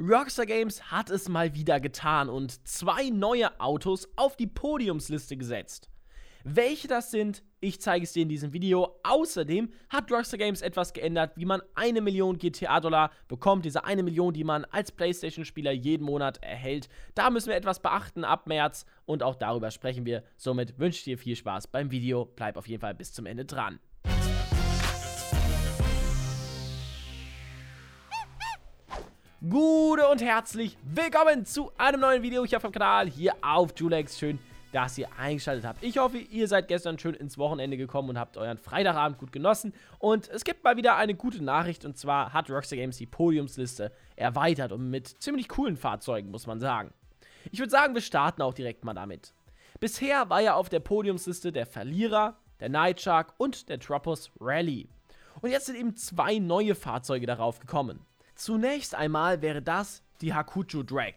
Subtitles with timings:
[0.00, 5.90] Rockstar Games hat es mal wieder getan und zwei neue Autos auf die Podiumsliste gesetzt.
[6.44, 9.00] Welche das sind, ich zeige es dir in diesem Video.
[9.02, 13.64] Außerdem hat Rockstar Games etwas geändert, wie man eine Million GTA-Dollar bekommt.
[13.64, 16.88] Diese eine Million, die man als PlayStation-Spieler jeden Monat erhält.
[17.16, 20.22] Da müssen wir etwas beachten ab März und auch darüber sprechen wir.
[20.36, 22.24] Somit wünsche ich dir viel Spaß beim Video.
[22.24, 23.80] Bleib auf jeden Fall bis zum Ende dran.
[29.40, 34.18] Gute und herzlich willkommen zu einem neuen Video hier auf dem Kanal, hier auf Julex.
[34.18, 34.40] Schön,
[34.72, 35.80] dass ihr eingeschaltet habt.
[35.84, 39.74] Ich hoffe, ihr seid gestern schön ins Wochenende gekommen und habt euren Freitagabend gut genossen.
[40.00, 43.92] Und es gibt mal wieder eine gute Nachricht und zwar hat Rockstar Games die Podiumsliste
[44.16, 46.92] erweitert und mit ziemlich coolen Fahrzeugen, muss man sagen.
[47.52, 49.34] Ich würde sagen, wir starten auch direkt mal damit.
[49.78, 54.88] Bisher war ja auf der Podiumsliste der Verlierer, der Nightshark und der Tropos Rally.
[55.42, 58.04] Und jetzt sind eben zwei neue Fahrzeuge darauf gekommen.
[58.38, 61.14] Zunächst einmal wäre das die Hakuchu Drag.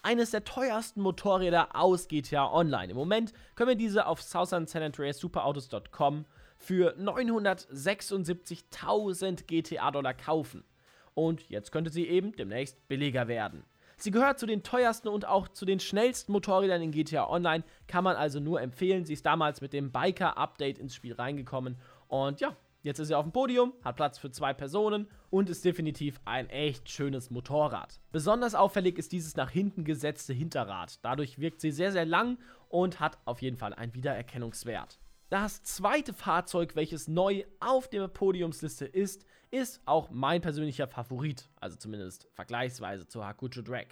[0.00, 2.92] Eines der teuersten Motorräder aus GTA Online.
[2.92, 6.24] Im Moment können wir diese auf Southern San Andreas Superautos.com
[6.56, 10.64] für 976.000 GTA-Dollar kaufen.
[11.12, 13.64] Und jetzt könnte sie eben demnächst billiger werden.
[13.98, 18.02] Sie gehört zu den teuersten und auch zu den schnellsten Motorrädern in GTA Online, kann
[18.02, 19.04] man also nur empfehlen.
[19.04, 21.76] Sie ist damals mit dem Biker-Update ins Spiel reingekommen
[22.08, 25.64] und ja, Jetzt ist er auf dem Podium, hat Platz für zwei Personen und ist
[25.64, 28.00] definitiv ein echt schönes Motorrad.
[28.10, 30.98] Besonders auffällig ist dieses nach hinten gesetzte Hinterrad.
[31.04, 34.98] Dadurch wirkt sie sehr, sehr lang und hat auf jeden Fall einen Wiedererkennungswert.
[35.30, 41.76] Das zweite Fahrzeug, welches neu auf der Podiumsliste ist, ist auch mein persönlicher Favorit, also
[41.76, 43.86] zumindest vergleichsweise zur Hakucho Drag.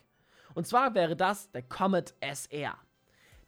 [0.55, 2.77] Und zwar wäre das der Comet SR.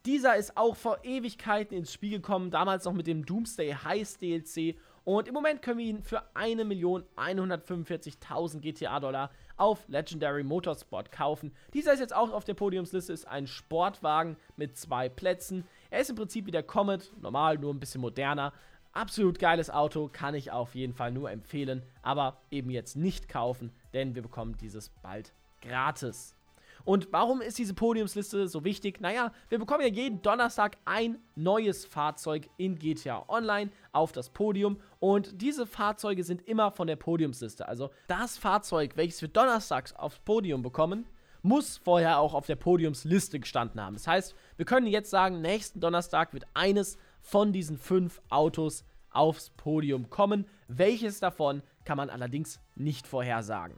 [0.05, 4.77] Dieser ist auch vor Ewigkeiten ins Spiel gekommen, damals noch mit dem Doomsday Heist DLC
[5.05, 11.53] und im Moment können wir ihn für 1.145.000 GTA-Dollar auf Legendary Motorsport kaufen.
[11.75, 15.65] Dieser ist jetzt auch auf der Podiumsliste, ist ein Sportwagen mit zwei Plätzen.
[15.91, 18.53] Er ist im Prinzip wie der Comet, normal, nur ein bisschen moderner.
[18.93, 23.73] Absolut geiles Auto, kann ich auf jeden Fall nur empfehlen, aber eben jetzt nicht kaufen,
[23.95, 25.33] denn wir bekommen dieses bald
[25.63, 26.37] gratis.
[26.85, 29.01] Und warum ist diese Podiumsliste so wichtig?
[29.01, 34.81] Naja, wir bekommen ja jeden Donnerstag ein neues Fahrzeug in GTA Online auf das Podium
[35.01, 37.67] und diese Fahrzeuge sind immer von der Podiumsliste.
[37.69, 41.07] Also das Fahrzeug, welches wir donnerstags aufs Podium bekommen,
[41.43, 43.95] muss vorher auch auf der Podiumsliste gestanden haben.
[43.95, 49.51] Das heißt, wir können jetzt sagen, nächsten Donnerstag wird eines von diesen fünf Autos aufs
[49.51, 50.47] Podium kommen.
[50.69, 53.77] Welches davon kann man allerdings nicht vorhersagen.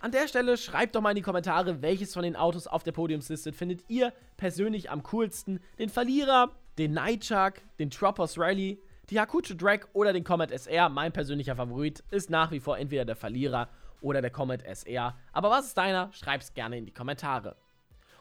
[0.00, 2.92] An der Stelle schreibt doch mal in die Kommentare, welches von den Autos auf der
[2.92, 5.58] Podiumsliste findet ihr persönlich am coolsten.
[5.80, 10.88] Den Verlierer, den Nightshark, den Troppers Rally, die Hakucho Drag oder den Comet SR.
[10.88, 13.68] Mein persönlicher Favorit ist nach wie vor entweder der Verlierer
[14.00, 15.16] oder der Comet SR.
[15.32, 16.12] Aber was ist deiner?
[16.12, 17.56] Schreib's gerne in die Kommentare.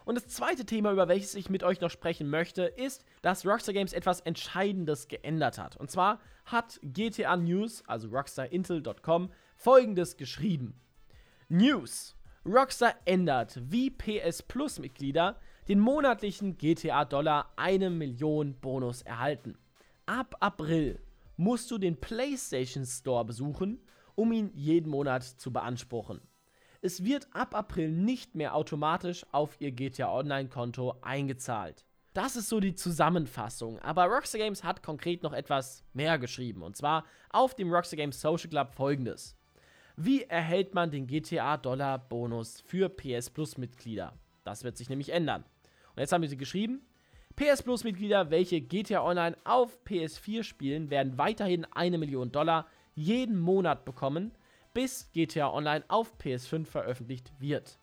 [0.04, 3.74] Und das zweite Thema, über welches ich mit euch noch sprechen möchte, ist, dass Rockstar
[3.74, 5.78] Games etwas Entscheidendes geändert hat.
[5.78, 10.74] Und zwar hat GTA News, also rockstarintel.com, folgendes geschrieben.
[11.50, 12.14] News.
[12.46, 19.58] Rockstar ändert, wie PS Plus Mitglieder den monatlichen GTA Dollar eine Million Bonus erhalten.
[20.06, 21.00] Ab April
[21.38, 23.80] musst du den PlayStation Store besuchen,
[24.16, 26.20] um ihn jeden Monat zu beanspruchen.
[26.82, 31.86] Es wird ab April nicht mehr automatisch auf ihr GTA Online Konto eingezahlt.
[32.14, 36.76] Das ist so die Zusammenfassung, aber Rockstar Games hat konkret noch etwas mehr geschrieben und
[36.76, 39.37] zwar auf dem Rockstar Games Social Club folgendes.
[40.00, 44.14] Wie erhält man den GTA-Dollar-Bonus für PS Plus-Mitglieder?
[44.44, 45.44] Das wird sich nämlich ändern.
[45.96, 46.86] Und jetzt haben wir sie geschrieben.
[47.36, 53.86] PS Plus-Mitglieder, welche GTA Online auf PS4 spielen, werden weiterhin eine Million Dollar jeden Monat
[53.86, 54.34] bekommen,
[54.76, 57.80] bis GTA Online auf PS5 veröffentlicht wird.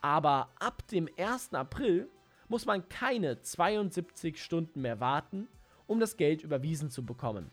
[0.00, 1.54] Aber ab dem 1.
[1.54, 2.08] April
[2.46, 5.48] muss man keine 72 Stunden mehr warten,
[5.88, 7.50] um das Geld überwiesen zu bekommen.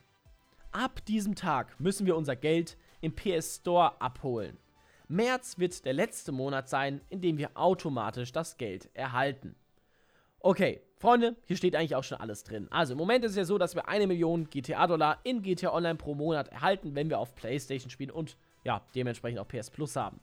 [0.71, 4.57] Ab diesem Tag müssen wir unser Geld im PS Store abholen.
[5.07, 9.55] März wird der letzte Monat sein, in dem wir automatisch das Geld erhalten.
[10.39, 12.67] Okay, Freunde, hier steht eigentlich auch schon alles drin.
[12.71, 15.95] Also im Moment ist es ja so, dass wir eine Million GTA-Dollar in GTA Online
[15.95, 20.19] pro Monat erhalten, wenn wir auf PlayStation spielen und ja, dementsprechend auch PS Plus haben.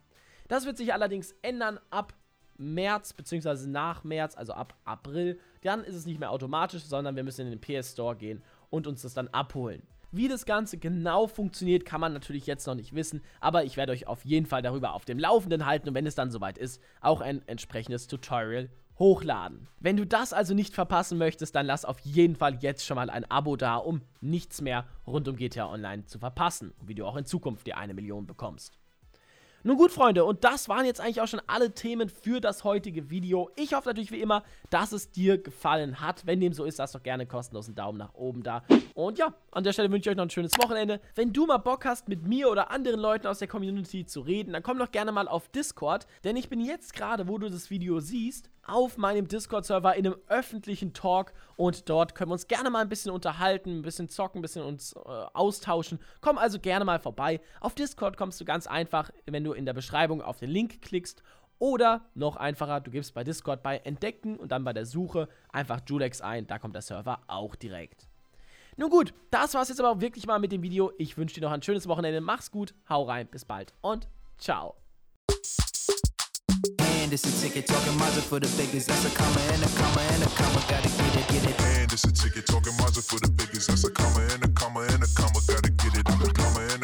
[0.48, 2.12] Das wird sich allerdings ändern ab
[2.56, 5.38] März, beziehungsweise nach März, also ab April.
[5.62, 8.86] Dann ist es nicht mehr automatisch, sondern wir müssen in den PS Store gehen und
[8.86, 9.82] uns das dann abholen.
[10.16, 13.90] Wie das Ganze genau funktioniert, kann man natürlich jetzt noch nicht wissen, aber ich werde
[13.90, 16.80] euch auf jeden Fall darüber auf dem Laufenden halten und wenn es dann soweit ist,
[17.00, 19.66] auch ein entsprechendes Tutorial hochladen.
[19.80, 23.10] Wenn du das also nicht verpassen möchtest, dann lass auf jeden Fall jetzt schon mal
[23.10, 27.16] ein Abo da, um nichts mehr rund um GTA Online zu verpassen wie du auch
[27.16, 28.78] in Zukunft die eine Million bekommst.
[29.66, 33.08] Nun gut, Freunde, und das waren jetzt eigentlich auch schon alle Themen für das heutige
[33.08, 33.48] Video.
[33.56, 36.26] Ich hoffe natürlich wie immer, dass es dir gefallen hat.
[36.26, 38.62] Wenn dem so ist, lass doch gerne kostenlos einen Daumen nach oben da.
[38.92, 41.00] Und ja, an der Stelle wünsche ich euch noch ein schönes Wochenende.
[41.14, 44.52] Wenn du mal Bock hast, mit mir oder anderen Leuten aus der Community zu reden,
[44.52, 47.70] dann komm doch gerne mal auf Discord, denn ich bin jetzt gerade, wo du das
[47.70, 52.70] Video siehst, auf meinem Discord-Server in einem öffentlichen Talk und dort können wir uns gerne
[52.70, 54.98] mal ein bisschen unterhalten, ein bisschen zocken, ein bisschen uns äh,
[55.32, 55.98] austauschen.
[56.20, 57.40] Komm also gerne mal vorbei.
[57.60, 61.22] Auf Discord kommst du ganz einfach, wenn du in der Beschreibung auf den Link klickst
[61.58, 65.80] oder noch einfacher, du gibst bei Discord bei Entdecken und dann bei der Suche einfach
[65.86, 68.06] Julex ein, da kommt der Server auch direkt.
[68.76, 70.92] Nun gut, das war's jetzt aber auch wirklich mal mit dem Video.
[70.98, 72.20] Ich wünsche dir noch ein schönes Wochenende.
[72.20, 74.74] Mach's gut, hau rein, bis bald und ciao.
[77.04, 78.88] And it's a ticket talking Mazda for the biggest.
[78.88, 80.60] That's a comma and a comma and a comma.
[80.66, 81.60] Gotta get it, get it.
[81.60, 83.68] And it's a ticket talking Mazda for the biggest.
[83.68, 85.38] That's a comma and a comma and a comma.
[85.46, 86.08] Gotta get it.
[86.08, 86.83] I'm a comma and